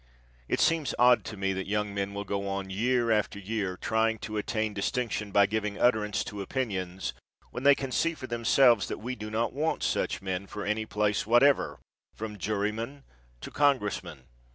It 0.47 0.59
seems 0.59 0.95
odd 0.97 1.23
to 1.25 1.37
me 1.37 1.53
that 1.53 1.67
young 1.67 1.93
men 1.93 2.15
will 2.15 2.23
go 2.23 2.47
on 2.49 2.71
year 2.71 3.11
after 3.11 3.37
year 3.37 3.77
trying 3.77 4.17
to 4.25 4.37
attain 4.37 4.73
distinction 4.73 5.29
by 5.31 5.45
giving 5.45 5.77
utterance 5.79 6.23
to 6.23 6.41
opinions 6.41 7.13
when 7.51 7.61
they 7.61 7.75
can 7.75 7.91
see 7.91 8.15
for 8.15 8.25
themselves 8.25 8.87
that 8.87 8.97
we 8.97 9.15
do 9.15 9.29
not 9.29 9.53
want 9.53 9.83
such 9.83 10.19
men 10.19 10.47
for 10.47 10.65
any 10.65 10.87
place 10.87 11.27
whatever, 11.27 11.77
from 12.15 12.39
juryman 12.39 13.03
to 13.41 13.51
congressman. 13.51 14.23